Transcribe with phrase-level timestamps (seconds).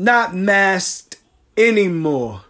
[0.00, 1.18] not masked
[1.58, 2.40] anymore.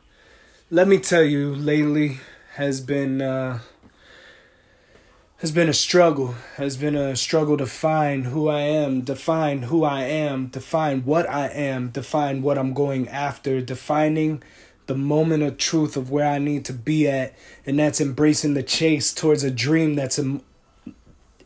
[0.70, 2.18] Let me tell you, lately
[2.54, 3.58] has been uh,
[5.38, 6.36] has been a struggle.
[6.58, 11.28] Has been a struggle to find who I am, define who I am, define what
[11.28, 14.44] I am, define what I'm going after, defining
[14.86, 17.34] the moment of truth of where I need to be at,
[17.66, 20.42] and that's embracing the chase towards a dream that's in,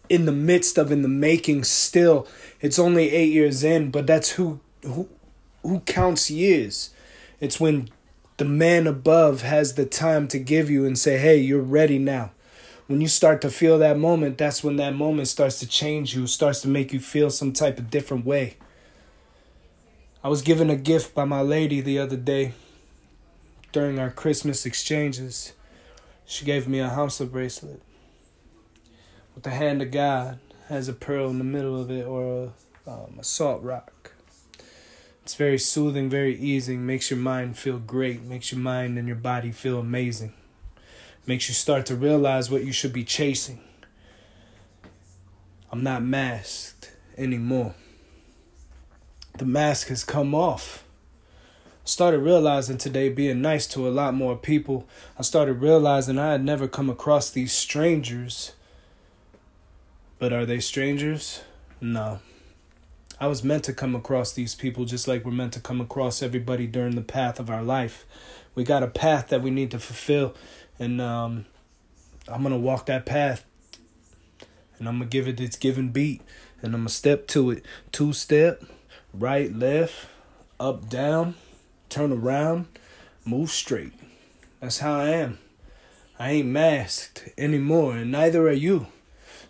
[0.09, 2.29] the midst of in the making still.
[2.61, 5.09] It's only 8 years in, but that's who who
[5.65, 6.91] who counts years.
[7.41, 7.89] It's when
[8.37, 12.31] the man above has the time to give you and say, "Hey, you're ready now."
[12.87, 16.27] When you start to feel that moment, that's when that moment starts to change you,
[16.27, 18.57] starts to make you feel some type of different way.
[20.23, 22.53] I was given a gift by my lady the other day
[23.73, 25.55] during our Christmas exchanges.
[26.27, 27.83] She gave me a Hamsa bracelet
[29.35, 30.39] with the hand of God
[30.69, 32.53] has a pearl in the middle of it or
[32.87, 34.14] a, um, a salt rock.
[35.25, 39.17] It's very soothing, very easing, makes your mind feel great, makes your mind and your
[39.17, 40.35] body feel amazing,
[41.27, 43.61] makes you start to realize what you should be chasing.
[45.73, 47.75] I'm not masked anymore.
[49.39, 50.85] The mask has come off.
[51.39, 54.87] I started realizing today being nice to a lot more people.
[55.19, 58.53] I started realizing I had never come across these strangers.
[60.19, 61.41] But are they strangers?
[61.81, 62.21] No.
[63.25, 66.23] I was meant to come across these people just like we're meant to come across
[66.23, 68.05] everybody during the path of our life.
[68.55, 70.35] We got a path that we need to fulfill,
[70.79, 71.47] and um,
[72.29, 73.47] I'm gonna walk that path,
[74.79, 76.21] and I'm gonna give it its given beat,
[76.61, 78.63] and I'm gonna step to it, two step,
[79.15, 80.07] right, left,
[80.61, 81.35] up, down,
[81.89, 82.67] turn around,
[83.25, 83.95] move straight.
[84.61, 85.39] That's how I am.
[86.19, 88.89] I ain't masked anymore, and neither are you.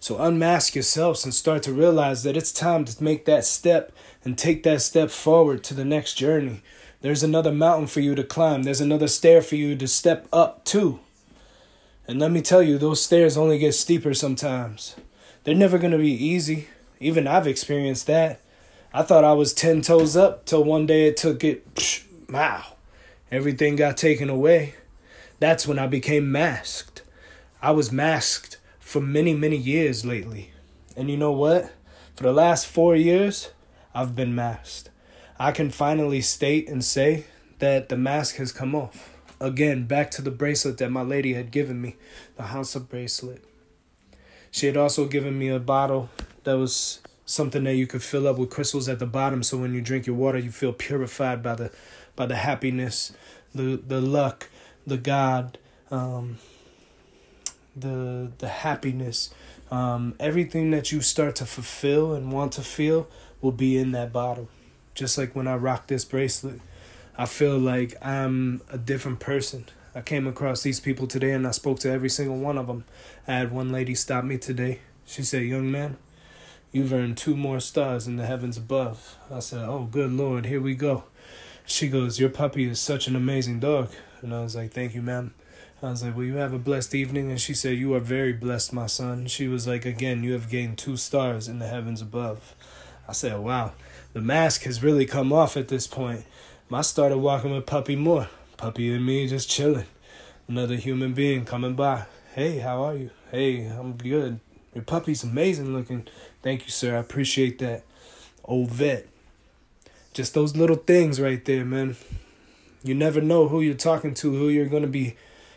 [0.04, 3.90] So unmask yourselves and start to realize that it's time to make that step
[4.22, 6.60] and take that step forward to the next journey.
[7.00, 10.62] There's another mountain for you to climb, there's another stair for you to step up
[10.66, 11.00] to.
[12.06, 14.94] And let me tell you, those stairs only get steeper sometimes.
[15.44, 16.68] They're never going to be easy.
[17.00, 18.42] Even I've experienced that.
[18.92, 21.74] I thought I was 10 toes up till one day it took it.
[21.76, 22.74] Psh, wow.
[23.30, 24.74] Everything got taken away.
[25.40, 27.00] That's when I became masked.
[27.62, 30.52] I was masked for many, many years lately.
[30.94, 31.72] And you know what?
[32.14, 33.50] For the last four years,
[33.94, 34.90] I've been masked.
[35.38, 37.24] I can finally state and say
[37.60, 39.16] that the mask has come off.
[39.40, 41.96] Again, back to the bracelet that my lady had given me,
[42.36, 43.42] the Hamsa bracelet.
[44.50, 46.10] She had also given me a bottle
[46.44, 49.72] that was something that you could fill up with crystals at the bottom so when
[49.72, 51.72] you drink your water you feel purified by the
[52.14, 53.12] by the happiness,
[53.54, 54.50] the the luck,
[54.86, 55.58] the God,
[55.90, 56.38] um,
[57.76, 59.32] the the happiness,
[59.70, 63.08] um, everything that you start to fulfill and want to feel
[63.40, 64.48] will be in that bottle.
[64.94, 66.60] Just like when I rock this bracelet,
[67.16, 69.66] I feel like I'm a different person.
[69.94, 72.84] I came across these people today and I spoke to every single one of them.
[73.28, 74.80] I had one lady stop me today.
[75.06, 75.98] She said, Young man,
[76.72, 79.16] you've earned two more stars in the heavens above.
[79.30, 81.04] I said, Oh, good Lord, here we go.
[81.64, 83.90] She goes, Your puppy is such an amazing dog.
[84.24, 85.34] And I was like, Thank you, ma'am.
[85.82, 87.30] I was like, Well, you have a blessed evening.
[87.30, 89.26] And she said, You are very blessed, my son.
[89.26, 92.54] She was like, Again, you have gained two stars in the heavens above.
[93.06, 93.72] I said, Wow,
[94.14, 96.24] the mask has really come off at this point.
[96.72, 98.28] I started walking with Puppy more.
[98.56, 99.86] Puppy and me just chilling.
[100.48, 102.06] Another human being coming by.
[102.34, 103.10] Hey, how are you?
[103.30, 104.40] Hey, I'm good.
[104.74, 106.08] Your puppy's amazing looking.
[106.42, 106.96] Thank you, sir.
[106.96, 107.84] I appreciate that.
[108.44, 109.06] Old vet.
[110.12, 111.96] Just those little things right there, man.
[112.84, 115.16] You never know who you're talking to, who you're going to be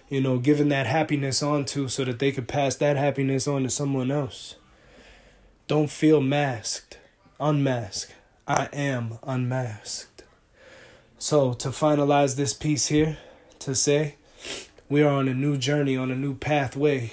[0.10, 3.64] you know, giving that happiness on to so that they could pass that happiness on
[3.64, 4.56] to someone else.
[5.68, 6.98] Don't feel masked.
[7.40, 8.12] Unmask.
[8.48, 10.24] I am unmasked.
[11.20, 13.18] So, to finalize this piece here,
[13.60, 14.16] to say,
[14.88, 17.12] we are on a new journey, on a new pathway.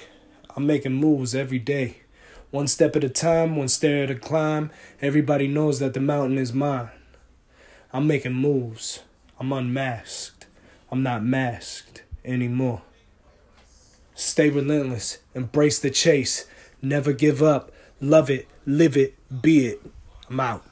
[0.55, 1.97] I'm making moves every day.
[2.51, 4.71] One step at a time, one stair at a climb.
[5.01, 6.89] Everybody knows that the mountain is mine.
[7.91, 9.01] I'm making moves.
[9.39, 10.47] I'm unmasked.
[10.91, 12.81] I'm not masked anymore.
[14.13, 16.47] Stay relentless, embrace the chase,
[16.81, 19.81] never give up, love it, live it, be it.
[20.29, 20.63] I'm out.